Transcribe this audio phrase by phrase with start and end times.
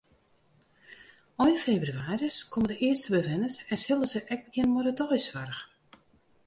[1.45, 5.61] Ein febrewaris komme de earste bewenners en sille se ek begjinne mei deisoarch.